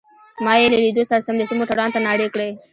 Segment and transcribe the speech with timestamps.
[0.45, 2.49] ما يې له لیدو سره سمدستي موټروان ته نارې کړې.